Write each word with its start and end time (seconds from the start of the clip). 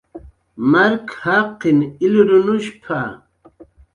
"Mark 0.71 1.07
jaqin 1.21 1.79
ilrunushp""a" 2.05 3.01